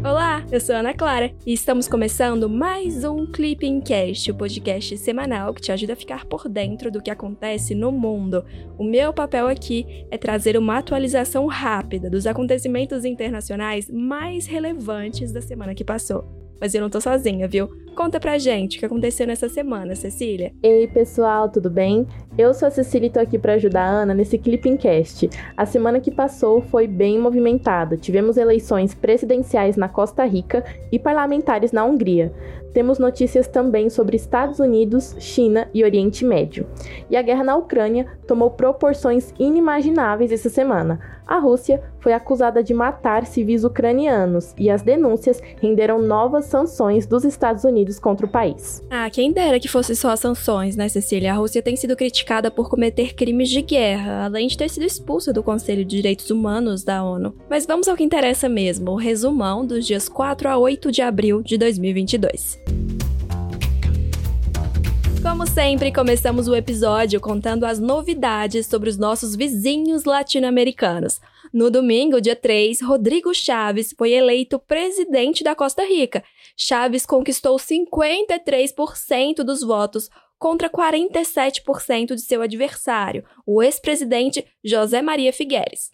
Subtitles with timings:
[0.00, 5.52] Olá, eu sou Ana Clara e estamos começando mais um Clipping Cast, o podcast semanal
[5.52, 8.44] que te ajuda a ficar por dentro do que acontece no mundo.
[8.78, 15.42] O meu papel aqui é trazer uma atualização rápida dos acontecimentos internacionais mais relevantes da
[15.42, 16.47] semana que passou.
[16.60, 17.68] Mas eu não tô sozinha, viu?
[17.94, 20.52] Conta pra gente o que aconteceu nessa semana, Cecília.
[20.62, 22.06] Ei, pessoal, tudo bem?
[22.36, 25.28] Eu sou a Cecília e tô aqui para ajudar a Ana nesse Clippingcast.
[25.56, 27.96] A semana que passou foi bem movimentada.
[27.96, 32.32] Tivemos eleições presidenciais na Costa Rica e parlamentares na Hungria.
[32.72, 36.66] Temos notícias também sobre Estados Unidos, China e Oriente Médio.
[37.10, 41.00] E a guerra na Ucrânia tomou proporções inimagináveis essa semana.
[41.28, 47.22] A Rússia foi acusada de matar civis ucranianos e as denúncias renderam novas sanções dos
[47.22, 48.82] Estados Unidos contra o país.
[48.88, 51.32] Ah, quem dera que fosse só sanções, né, Cecília?
[51.32, 55.30] A Rússia tem sido criticada por cometer crimes de guerra, além de ter sido expulsa
[55.30, 57.34] do Conselho de Direitos Humanos da ONU.
[57.50, 61.42] Mas vamos ao que interessa mesmo, o resumão dos dias 4 a 8 de abril
[61.42, 62.58] de 2022.
[65.28, 71.20] Como sempre, começamos o episódio contando as novidades sobre os nossos vizinhos latino-americanos.
[71.52, 76.24] No domingo, dia 3, Rodrigo Chaves foi eleito presidente da Costa Rica.
[76.56, 85.92] Chaves conquistou 53% dos votos contra 47% de seu adversário, o ex-presidente José Maria Figueres.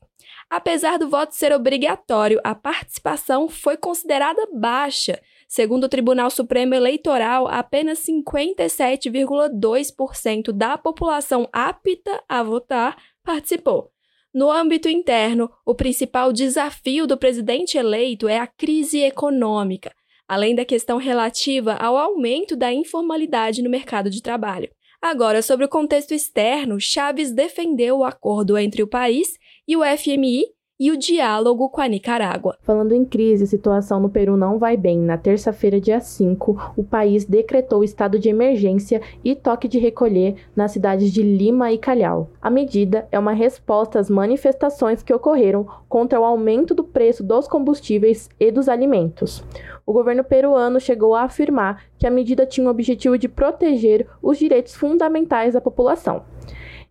[0.48, 5.20] Apesar do voto ser obrigatório, a participação foi considerada baixa.
[5.54, 13.92] Segundo o Tribunal Supremo Eleitoral, apenas 57,2% da população apta a votar participou.
[14.34, 19.94] No âmbito interno, o principal desafio do presidente eleito é a crise econômica,
[20.26, 24.68] além da questão relativa ao aumento da informalidade no mercado de trabalho.
[25.00, 30.46] Agora, sobre o contexto externo, Chaves defendeu o acordo entre o país e o FMI
[30.78, 32.58] e o diálogo com a Nicarágua.
[32.62, 34.98] Falando em crise, a situação no Peru não vai bem.
[34.98, 40.72] Na terça-feira, dia 5, o país decretou estado de emergência e toque de recolher nas
[40.72, 42.28] cidades de Lima e Calhau.
[42.42, 47.46] A medida é uma resposta às manifestações que ocorreram contra o aumento do preço dos
[47.46, 49.44] combustíveis e dos alimentos.
[49.86, 54.38] O governo peruano chegou a afirmar que a medida tinha o objetivo de proteger os
[54.38, 56.24] direitos fundamentais da população.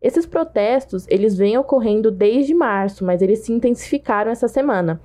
[0.03, 4.99] Esses protestos, eles vêm ocorrendo desde março, mas eles se intensificaram essa semana.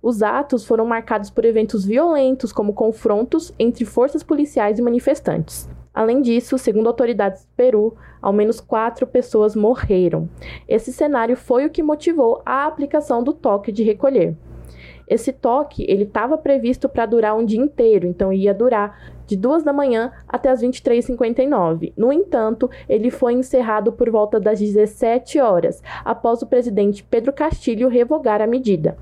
[0.00, 5.68] Os atos foram marcados por eventos violentos, como confrontos entre forças policiais e manifestantes.
[5.92, 10.28] Além disso, segundo autoridades do Peru, ao menos quatro pessoas morreram.
[10.68, 14.36] Esse cenário foi o que motivou a aplicação do toque de recolher.
[15.06, 19.62] Esse toque ele estava previsto para durar um dia inteiro, então ia durar de 2
[19.62, 21.92] da manhã até as 23h59.
[21.96, 27.88] No entanto, ele foi encerrado por volta das 17 horas, após o presidente Pedro Castilho
[27.88, 28.96] revogar a medida.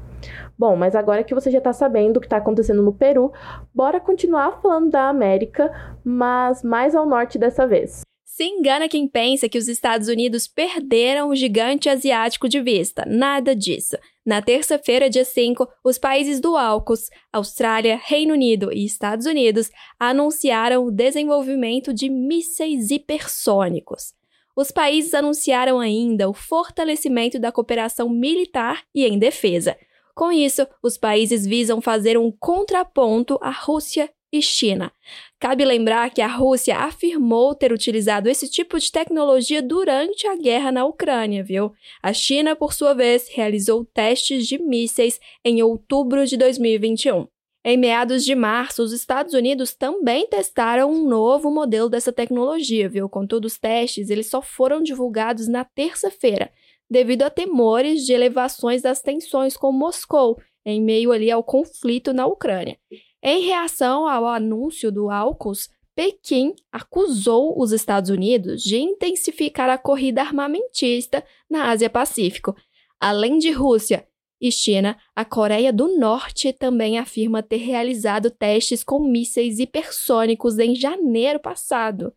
[0.57, 3.33] Bom, mas agora que você já está sabendo o que está acontecendo no Peru,
[3.75, 5.73] bora continuar falando da América,
[6.05, 8.03] mas mais ao norte dessa vez.
[8.35, 13.05] Se engana quem pensa que os Estados Unidos perderam o gigante asiático de vista.
[13.07, 13.95] Nada disso.
[14.25, 19.71] Na terça-feira, dia 5, os países do AUKUS, Austrália, Reino Unido e Estados Unidos
[20.01, 24.15] anunciaram o desenvolvimento de mísseis hipersônicos.
[24.57, 29.77] Os países anunciaram ainda o fortalecimento da cooperação militar e em defesa.
[30.15, 34.91] Com isso, os países visam fazer um contraponto à Rússia e China.
[35.39, 40.73] Cabe lembrar que a Rússia afirmou ter utilizado esse tipo de tecnologia durante a guerra
[40.73, 41.73] na Ucrânia, viu?
[42.03, 47.27] A China, por sua vez, realizou testes de mísseis em outubro de 2021.
[47.65, 53.09] Em meados de março, os Estados Unidos também testaram um novo modelo dessa tecnologia, viu?
[53.09, 56.51] Contudo, os testes eles só foram divulgados na terça-feira,
[56.91, 62.27] devido a temores de elevações das tensões com Moscou, em meio ali ao conflito na
[62.27, 62.77] Ucrânia.
[63.23, 70.23] Em reação ao anúncio do AUKUS, Pequim acusou os Estados Unidos de intensificar a corrida
[70.23, 72.57] armamentista na Ásia-Pacífico.
[72.99, 74.09] Além de Rússia
[74.41, 80.75] e China, a Coreia do Norte também afirma ter realizado testes com mísseis hipersônicos em
[80.75, 82.13] janeiro passado.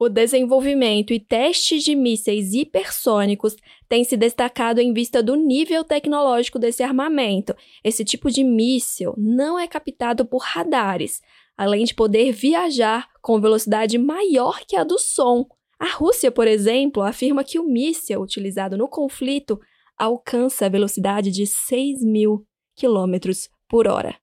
[0.00, 3.56] O desenvolvimento e testes de mísseis hipersônicos
[3.88, 7.52] têm se destacado em vista do nível tecnológico desse armamento.
[7.82, 11.20] Esse tipo de míssil não é captado por radares,
[11.56, 15.44] além de poder viajar com velocidade maior que a do som.
[15.80, 19.58] A Rússia, por exemplo, afirma que o míssil utilizado no conflito
[19.96, 22.46] alcança a velocidade de 6 mil
[22.76, 24.14] quilômetros por hora.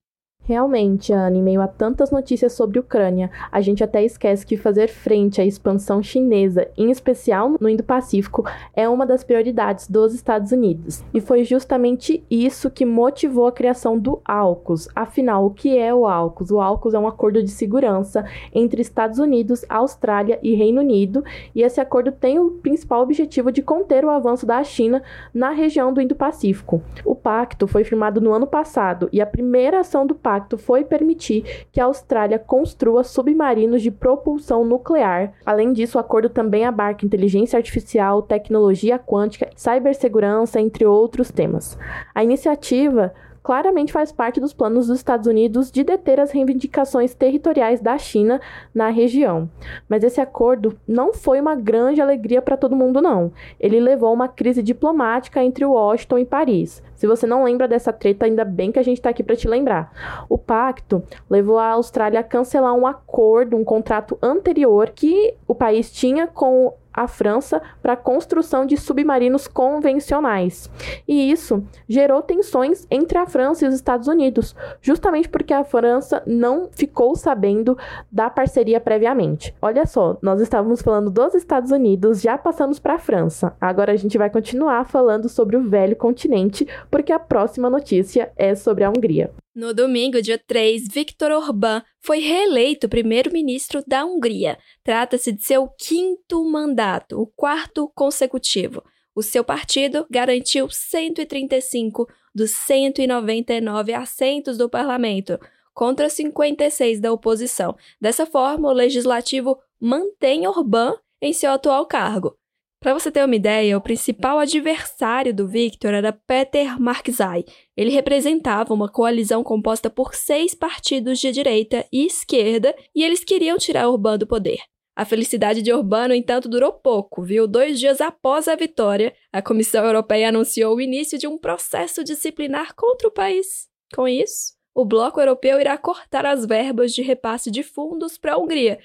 [0.47, 4.87] Realmente, Ana, em meio a tantas notícias sobre Ucrânia, a gente até esquece que fazer
[4.87, 8.45] frente à expansão chinesa, em especial no Indo-Pacífico,
[8.75, 11.03] é uma das prioridades dos Estados Unidos.
[11.11, 14.87] E foi justamente isso que motivou a criação do AUKUS.
[14.95, 16.51] Afinal, o que é o AUKUS?
[16.51, 21.23] O AUKUS é um acordo de segurança entre Estados Unidos, Austrália e Reino Unido,
[21.55, 25.01] e esse acordo tem o principal objetivo de conter o avanço da China
[25.33, 26.83] na região do Indo-Pacífico.
[27.03, 30.83] O pacto foi firmado no ano passado e a primeira ação do pacto pacto foi
[30.83, 35.33] permitir que a Austrália construa submarinos de propulsão nuclear.
[35.45, 41.77] Além disso, o acordo também abarca inteligência artificial, tecnologia quântica, cibersegurança, entre outros temas.
[42.13, 43.13] A iniciativa
[43.45, 48.41] claramente faz parte dos planos dos Estados Unidos de deter as reivindicações territoriais da China
[48.73, 49.47] na região.
[49.87, 53.31] Mas esse acordo não foi uma grande alegria para todo mundo, não.
[53.59, 56.81] Ele levou a uma crise diplomática entre Washington e Paris.
[57.05, 59.47] Se você não lembra dessa treta, ainda bem que a gente está aqui para te
[59.47, 60.25] lembrar.
[60.27, 65.91] O pacto levou a Austrália a cancelar um acordo, um contrato anterior que o país
[65.91, 70.71] tinha com a França para a construção de submarinos convencionais.
[71.07, 76.23] E isso gerou tensões entre a França e os Estados Unidos, justamente porque a França
[76.25, 77.77] não ficou sabendo
[78.09, 79.53] da parceria previamente.
[79.61, 83.53] Olha só, nós estávamos falando dos Estados Unidos, já passamos para a França.
[83.59, 88.55] Agora a gente vai continuar falando sobre o velho continente, porque a próxima notícia é
[88.55, 89.29] sobre a Hungria.
[89.53, 94.57] No domingo, dia 3, Viktor Orbán foi reeleito primeiro-ministro da Hungria.
[94.81, 98.81] Trata-se de seu quinto mandato, o quarto consecutivo.
[99.13, 105.37] O seu partido garantiu 135 dos 199 assentos do parlamento,
[105.73, 107.75] contra 56 da oposição.
[107.99, 112.37] Dessa forma, o legislativo mantém Orbán em seu atual cargo.
[112.85, 117.43] Para você ter uma ideia, o principal adversário do Victor era Peter Marczai.
[117.75, 123.57] Ele representava uma coalizão composta por seis partidos de direita e esquerda e eles queriam
[123.57, 124.59] tirar Orbán do poder.
[124.95, 127.47] A felicidade de Orbán, no entanto, durou pouco, viu?
[127.47, 132.75] Dois dias após a vitória, a Comissão Europeia anunciou o início de um processo disciplinar
[132.75, 133.67] contra o país.
[133.95, 138.37] Com isso, o bloco europeu irá cortar as verbas de repasse de fundos para a
[138.37, 138.77] Hungria,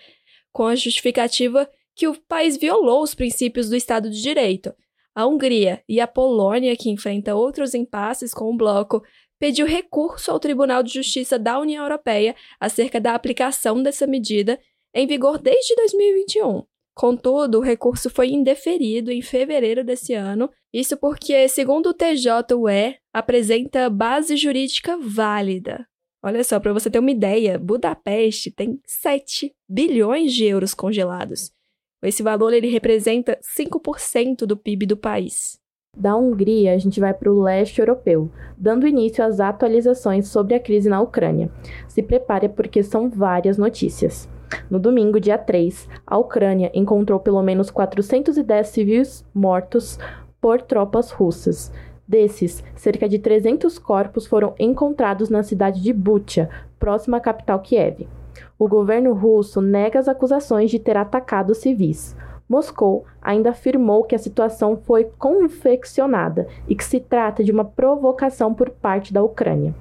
[0.50, 1.68] com a justificativa
[2.00, 4.74] que o país violou os princípios do Estado de Direito.
[5.14, 9.02] A Hungria e a Polônia, que enfrenta outros impasses com o bloco,
[9.38, 14.58] pediu recurso ao Tribunal de Justiça da União Europeia acerca da aplicação dessa medida
[14.94, 16.62] em vigor desde 2021.
[16.94, 23.90] Contudo, o recurso foi indeferido em fevereiro desse ano, isso porque, segundo o TJUE, apresenta
[23.90, 25.86] base jurídica válida.
[26.22, 31.50] Olha só, para você ter uma ideia, Budapeste tem 7 bilhões de euros congelados.
[32.02, 35.60] Esse valor ele representa 5% do PIB do país.
[35.94, 40.60] Da Hungria, a gente vai para o leste europeu, dando início às atualizações sobre a
[40.60, 41.50] crise na Ucrânia.
[41.88, 44.28] Se prepare porque são várias notícias.
[44.70, 49.98] No domingo, dia 3, a Ucrânia encontrou pelo menos 410 civis mortos
[50.40, 51.70] por tropas russas.
[52.08, 56.48] Desses, cerca de 300 corpos foram encontrados na cidade de Bucha,
[56.78, 58.08] próxima à capital Kiev.
[58.60, 62.14] O governo russo nega as acusações de ter atacado civis.
[62.46, 68.52] Moscou ainda afirmou que a situação foi confeccionada e que se trata de uma provocação
[68.52, 69.74] por parte da Ucrânia.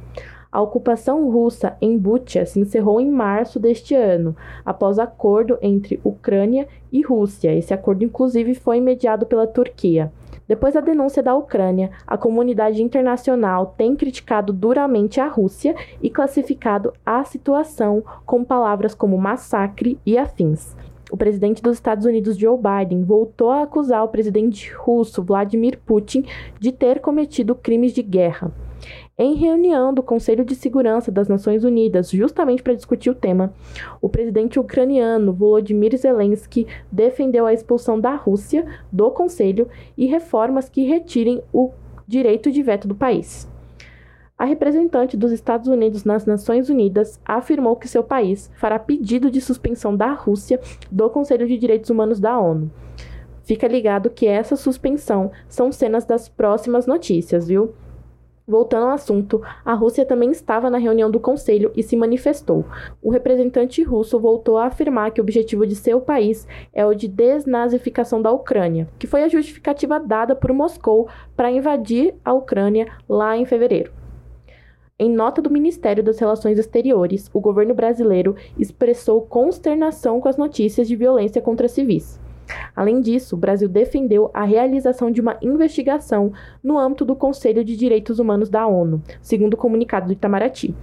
[0.52, 4.36] A ocupação russa em Bucha se encerrou em março deste ano,
[4.66, 7.54] após acordo entre Ucrânia e Rússia.
[7.54, 10.12] Esse acordo, inclusive, foi mediado pela Turquia.
[10.48, 16.92] Depois da denúncia da Ucrânia, a comunidade internacional tem criticado duramente a Rússia e classificado
[17.06, 20.76] a situação com palavras como massacre e afins.
[21.12, 26.26] O presidente dos Estados Unidos, Joe Biden, voltou a acusar o presidente russo, Vladimir Putin,
[26.60, 28.52] de ter cometido crimes de guerra.
[29.18, 33.54] Em reunião do Conselho de Segurança das Nações Unidas, justamente para discutir o tema,
[34.02, 39.68] o presidente ucraniano Volodymyr Zelensky defendeu a expulsão da Rússia do Conselho
[39.98, 41.72] e reformas que retirem o
[42.08, 43.48] direito de veto do país.
[44.38, 49.42] A representante dos Estados Unidos nas Nações Unidas afirmou que seu país fará pedido de
[49.42, 52.72] suspensão da Rússia do Conselho de Direitos Humanos da ONU.
[53.44, 57.74] Fica ligado que essa suspensão são cenas das próximas notícias, viu?
[58.50, 62.66] Voltando ao assunto, a Rússia também estava na reunião do Conselho e se manifestou.
[63.00, 67.08] O representante russo voltou a afirmar que o objetivo de seu país é o de
[67.08, 73.38] desnazificação da Ucrânia, que foi a justificativa dada por Moscou para invadir a Ucrânia lá
[73.38, 73.92] em fevereiro.
[74.98, 80.88] Em nota do Ministério das Relações Exteriores, o governo brasileiro expressou consternação com as notícias
[80.88, 82.20] de violência contra civis.
[82.76, 86.32] Além disso, o Brasil defendeu a realização de uma investigação
[86.64, 90.76] no âmbito do Conselho de Direitos Humanos da ONU, segundo o comunicado do Itamaraty.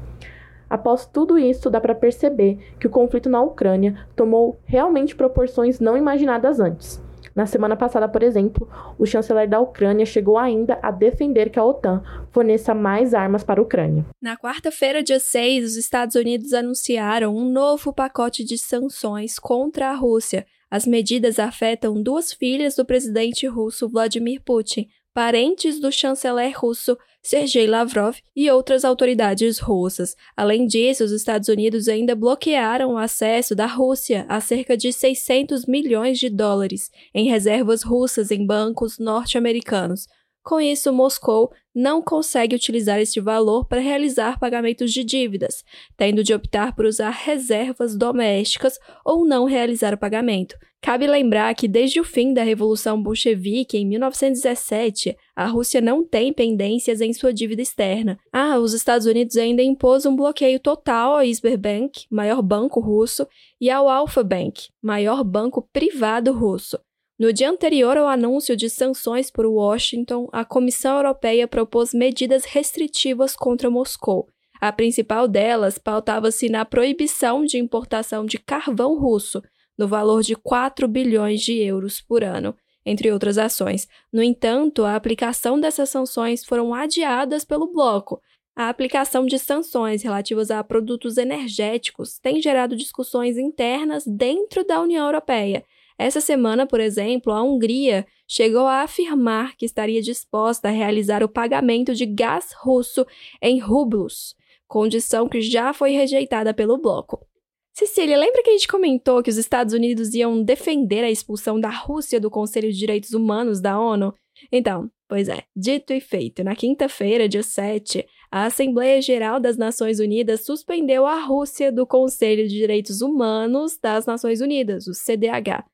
[0.68, 5.96] Após tudo isso, dá para perceber que o conflito na Ucrânia tomou realmente proporções não
[5.96, 7.04] imaginadas antes.
[7.36, 8.66] Na semana passada, por exemplo,
[8.98, 13.60] o chanceler da Ucrânia chegou ainda a defender que a OTAN forneça mais armas para
[13.60, 14.06] a Ucrânia.
[14.22, 19.94] Na quarta-feira, dia 6, os Estados Unidos anunciaram um novo pacote de sanções contra a
[19.94, 20.46] Rússia.
[20.70, 27.66] As medidas afetam duas filhas do presidente russo Vladimir Putin, parentes do chanceler russo Sergei
[27.66, 30.14] Lavrov e outras autoridades russas.
[30.36, 35.66] Além disso, os Estados Unidos ainda bloquearam o acesso da Rússia a cerca de 600
[35.66, 40.06] milhões de dólares em reservas russas em bancos norte-americanos,
[40.46, 45.62] com isso, Moscou não consegue utilizar este valor para realizar pagamentos de dívidas,
[45.94, 50.56] tendo de optar por usar reservas domésticas ou não realizar o pagamento.
[50.80, 56.32] Cabe lembrar que desde o fim da Revolução Bolchevique, em 1917, a Rússia não tem
[56.32, 58.18] pendências em sua dívida externa.
[58.32, 63.26] Ah, os Estados Unidos ainda impôs um bloqueio total ao Sberbank, maior banco russo,
[63.60, 66.78] e ao Alfa Bank, maior banco privado russo.
[67.18, 73.34] No dia anterior ao anúncio de sanções por Washington, a Comissão Europeia propôs medidas restritivas
[73.34, 74.28] contra Moscou.
[74.60, 79.42] A principal delas pautava-se na proibição de importação de carvão russo,
[79.78, 82.54] no valor de 4 bilhões de euros por ano,
[82.84, 83.88] entre outras ações.
[84.12, 88.20] No entanto, a aplicação dessas sanções foram adiadas pelo bloco.
[88.54, 95.06] A aplicação de sanções relativas a produtos energéticos tem gerado discussões internas dentro da União
[95.06, 95.64] Europeia
[95.98, 101.28] essa semana, por exemplo, a Hungria chegou a afirmar que estaria disposta a realizar o
[101.28, 103.06] pagamento de gás russo
[103.40, 104.34] em rublos,
[104.66, 107.26] condição que já foi rejeitada pelo bloco.
[107.72, 111.68] Cecília, lembra que a gente comentou que os Estados Unidos iam defender a expulsão da
[111.68, 114.14] Rússia do Conselho de Direitos Humanos da ONU?
[114.50, 120.00] Então, pois é, dito e feito, na quinta-feira, dia 7, a Assembleia Geral das Nações
[120.00, 125.64] Unidas suspendeu a Rússia do Conselho de Direitos Humanos das Nações Unidas, o CDH.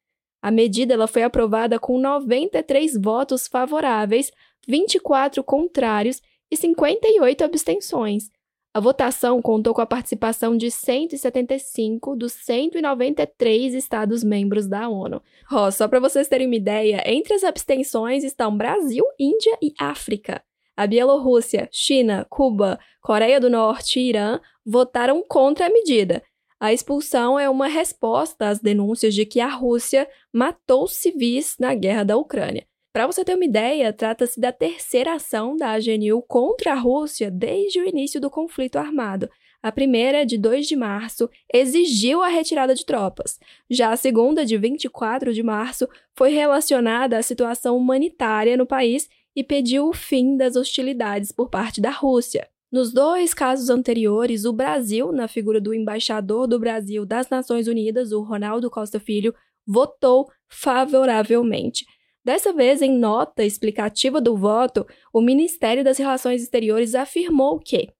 [0.43, 4.33] A medida ela foi aprovada com 93 votos favoráveis,
[4.67, 6.21] 24 contrários
[6.51, 8.29] e 58 abstenções.
[8.75, 15.23] A votação contou com a participação de 175 dos 193 Estados-membros da ONU.
[15.51, 20.43] Oh, só para vocês terem uma ideia, entre as abstenções estão Brasil, Índia e África.
[20.75, 26.23] A Bielorrússia, China, Cuba, Coreia do Norte e Irã votaram contra a medida,
[26.63, 32.05] a expulsão é uma resposta às denúncias de que a Rússia matou civis na guerra
[32.05, 32.65] da Ucrânia.
[32.93, 37.81] Para você ter uma ideia, trata-se da terceira ação da AGNU contra a Rússia desde
[37.81, 39.29] o início do conflito armado.
[39.61, 43.41] A primeira, de 2 de março, exigiu a retirada de tropas.
[43.69, 49.43] Já a segunda, de 24 de março, foi relacionada à situação humanitária no país e
[49.43, 52.49] pediu o fim das hostilidades por parte da Rússia.
[52.73, 58.13] Nos dois casos anteriores, o Brasil, na figura do embaixador do Brasil das Nações Unidas,
[58.13, 59.35] o Ronaldo Costa Filho,
[59.67, 61.85] votou favoravelmente.
[62.25, 67.91] Dessa vez, em nota explicativa do voto, o Ministério das Relações Exteriores afirmou que,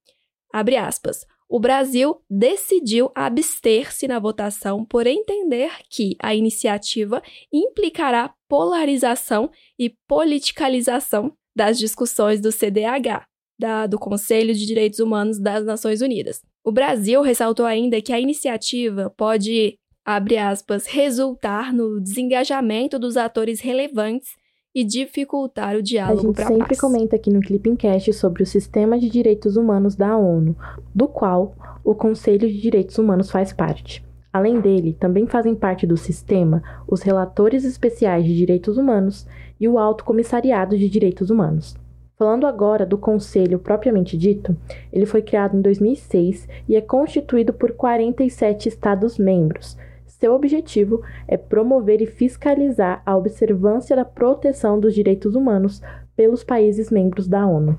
[0.51, 9.51] abre aspas, o Brasil decidiu abster-se na votação por entender que a iniciativa implicará polarização
[9.79, 13.27] e politicalização das discussões do CDH,
[13.63, 16.43] da, do Conselho de Direitos Humanos das Nações Unidas.
[16.65, 23.61] O Brasil ressaltou ainda que a iniciativa pode, abre aspas, resultar no desengajamento dos atores
[23.61, 24.31] relevantes
[24.75, 28.47] e dificultar o diálogo para a gente sempre comenta aqui no Clipping Cast sobre o
[28.47, 30.57] Sistema de Direitos Humanos da ONU,
[30.95, 31.55] do qual
[31.85, 34.05] o Conselho de Direitos Humanos faz parte.
[34.33, 39.27] Além dele, também fazem parte do sistema os relatores especiais de direitos humanos
[39.61, 41.77] e o Alto Comissariado de Direitos Humanos.
[42.23, 44.57] Falando agora do Conselho propriamente dito,
[44.93, 49.77] ele foi criado em 2006 e é constituído por 47 Estados-membros.
[50.07, 55.83] Seu objetivo é promover e fiscalizar a observância da proteção dos direitos humanos
[56.15, 57.77] pelos países membros da ONU.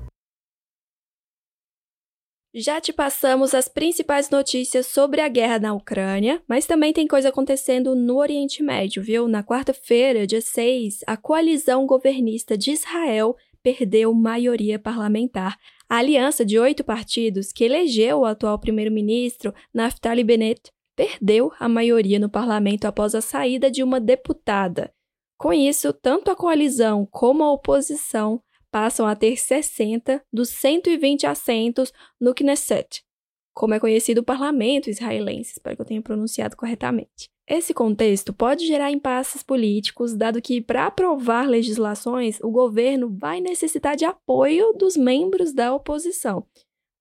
[2.52, 7.30] Já te passamos as principais notícias sobre a guerra na Ucrânia, mas também tem coisa
[7.30, 9.26] acontecendo no Oriente Médio, viu?
[9.26, 13.34] Na quarta-feira, dia 6, a coalizão governista de Israel
[13.64, 15.58] perdeu maioria parlamentar.
[15.88, 22.18] A aliança de oito partidos que elegeu o atual primeiro-ministro Naftali Bennett perdeu a maioria
[22.18, 24.92] no parlamento após a saída de uma deputada.
[25.38, 28.40] Com isso, tanto a coalizão como a oposição
[28.70, 33.02] passam a ter 60 dos 120 assentos no Knesset,
[33.54, 37.30] como é conhecido o parlamento israelense, espero que eu tenha pronunciado corretamente.
[37.46, 43.96] Esse contexto pode gerar impasses políticos, dado que, para aprovar legislações, o governo vai necessitar
[43.96, 46.46] de apoio dos membros da oposição.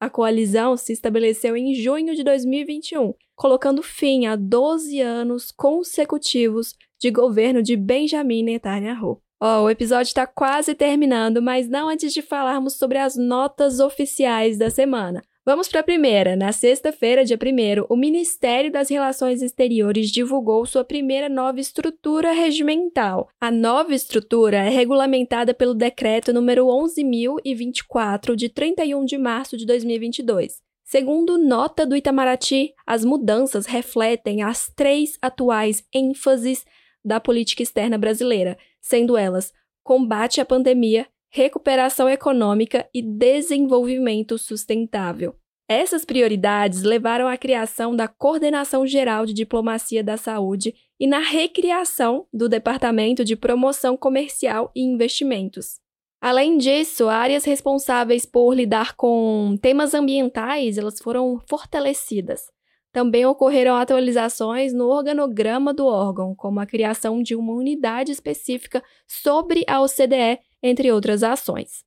[0.01, 7.10] A coalizão se estabeleceu em junho de 2021, colocando fim a 12 anos consecutivos de
[7.10, 9.22] governo de Benjamin Netanyahu.
[9.41, 14.57] Oh, o episódio está quase terminando, mas não antes de falarmos sobre as notas oficiais
[14.57, 15.22] da semana.
[15.45, 16.38] Vamos para a primeira.
[16.38, 23.27] Na sexta-feira, dia 1, o Ministério das Relações Exteriores divulgou sua primeira nova estrutura regimental.
[23.41, 30.62] A nova estrutura é regulamentada pelo decreto número 11.024, de 31 de março de 2022.
[30.85, 36.63] Segundo nota do Itamaraty, as mudanças refletem as três atuais ênfases
[37.03, 39.51] da política externa brasileira, sendo elas
[39.83, 45.35] combate à pandemia, recuperação econômica e desenvolvimento sustentável.
[45.67, 52.27] Essas prioridades levaram à criação da Coordenação Geral de Diplomacia da Saúde e na recriação
[52.31, 55.79] do Departamento de Promoção Comercial e Investimentos.
[56.21, 62.43] Além disso, áreas responsáveis por lidar com temas ambientais, elas foram fortalecidas.
[62.91, 69.63] Também ocorreram atualizações no organograma do órgão, como a criação de uma unidade específica sobre
[69.67, 71.84] a OCDE, entre outras ações.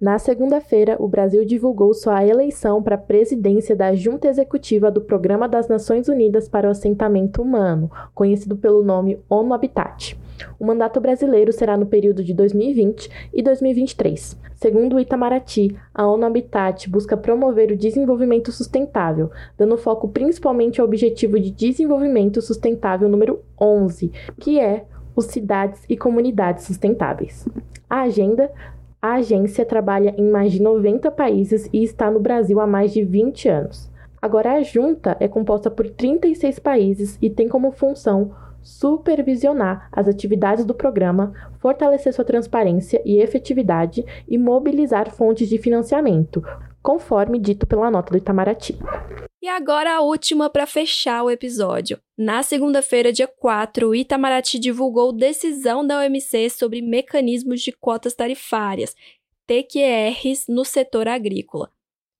[0.00, 5.48] Na segunda-feira, o Brasil divulgou sua eleição para a presidência da Junta Executiva do Programa
[5.48, 10.18] das Nações Unidas para o Assentamento Humano, conhecido pelo nome ONU Habitat.
[10.58, 14.36] O mandato brasileiro será no período de 2020 e 2023.
[14.56, 20.86] Segundo o Itamaraty, a ONU Habitat busca promover o desenvolvimento sustentável, dando foco principalmente ao
[20.86, 27.48] objetivo de desenvolvimento sustentável número 11, que é os cidades e comunidades sustentáveis.
[27.88, 28.50] A agenda
[29.04, 33.04] a agência trabalha em mais de 90 países e está no Brasil há mais de
[33.04, 33.92] 20 anos.
[34.20, 38.30] Agora, a junta é composta por 36 países e tem como função
[38.62, 46.42] supervisionar as atividades do programa, fortalecer sua transparência e efetividade e mobilizar fontes de financiamento,
[46.82, 48.78] conforme dito pela nota do Itamaraty.
[49.44, 52.00] E agora a última para fechar o episódio.
[52.16, 58.96] Na segunda-feira, dia 4, o Itamaraty divulgou decisão da OMC sobre mecanismos de cotas tarifárias,
[59.46, 61.70] TQRs, no setor agrícola.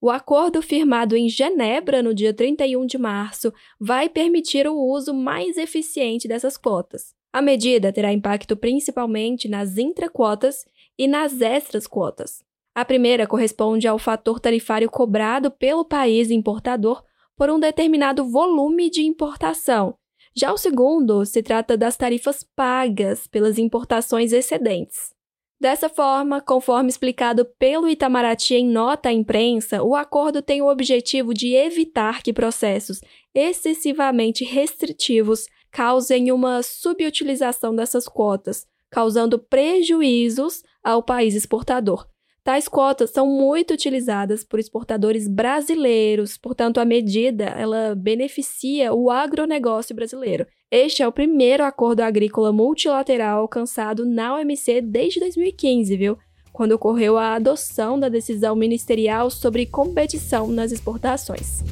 [0.03, 5.57] O acordo firmado em Genebra no dia 31 de março vai permitir o uso mais
[5.57, 7.15] eficiente dessas cotas.
[7.33, 10.67] A medida terá impacto principalmente nas intraquotas
[10.99, 12.45] e nas extras quotas.
[12.75, 17.03] A primeira corresponde ao fator tarifário cobrado pelo país importador
[17.37, 19.97] por um determinado volume de importação.
[20.37, 25.15] Já o segundo se trata das tarifas pagas pelas importações excedentes.
[25.61, 31.33] Dessa forma, conforme explicado pelo Itamaraty em nota à imprensa, o acordo tem o objetivo
[31.33, 33.01] de evitar que processos
[33.33, 42.07] excessivamente restritivos causem uma subutilização dessas cotas, causando prejuízos ao país exportador.
[42.45, 49.97] Tais cotas são muito utilizadas por exportadores brasileiros, portanto a medida ela beneficia o agronegócio
[49.97, 50.47] brasileiro.
[50.71, 56.19] Este é o primeiro acordo agrícola multilateral alcançado na OMC desde 2015, viu?
[56.53, 61.65] Quando ocorreu a adoção da decisão ministerial sobre competição nas exportações.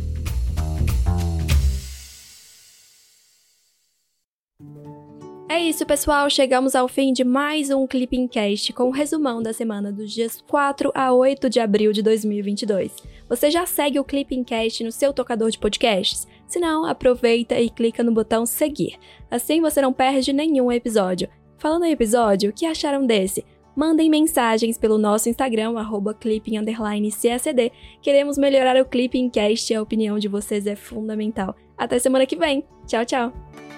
[5.53, 6.31] É isso, pessoal.
[6.31, 10.43] Chegamos ao fim de mais um Clipping Cast com um resumão da semana dos dias
[10.49, 12.97] 4 a 8 de abril de 2022.
[13.29, 16.27] Você já segue o Clipping Cast no seu tocador de podcasts?
[16.47, 18.97] Se não, aproveita e clica no botão seguir.
[19.31, 21.29] Assim você não perde nenhum episódio.
[21.59, 23.45] Falando em episódio, o que acharam desse?
[23.77, 25.75] Mandem mensagens pelo nosso Instagram,
[26.19, 27.71] clipping__csd.
[28.01, 31.55] Queremos melhorar o Clipping Cast e a opinião de vocês é fundamental.
[31.77, 32.65] Até semana que vem.
[32.87, 33.72] Tchau, tchau!